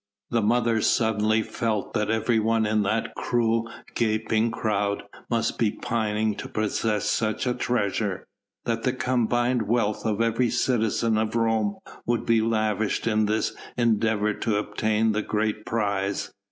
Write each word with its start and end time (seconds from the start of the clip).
The 0.31 0.41
mother 0.41 0.81
suddenly 0.81 1.43
felt 1.43 1.93
that 1.93 2.09
every 2.09 2.39
one 2.39 2.65
in 2.65 2.81
that 2.81 3.13
cruel 3.13 3.69
gaping 3.93 4.49
crowd 4.49 5.03
must 5.29 5.59
be 5.59 5.69
pining 5.69 6.33
to 6.37 6.49
possess 6.49 7.05
such 7.05 7.45
a 7.45 7.53
treasure, 7.53 8.25
that 8.65 8.81
the 8.81 8.93
combined 8.93 9.67
wealth 9.67 10.03
of 10.03 10.19
every 10.19 10.49
citizen 10.49 11.19
of 11.19 11.35
Rome 11.35 11.75
would 12.07 12.25
be 12.25 12.41
lavished 12.41 13.05
in 13.05 13.27
this 13.27 13.55
endeavour 13.77 14.33
to 14.33 14.57
obtain 14.57 15.11
the 15.11 15.21
great 15.21 15.67
prize. 15.67 16.33